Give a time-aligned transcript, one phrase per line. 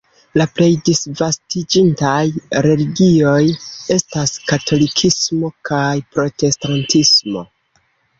[0.41, 2.23] La plej disvastiĝintaj
[2.67, 3.41] religioj
[3.97, 7.45] estas katolikismo kaj protestantismo.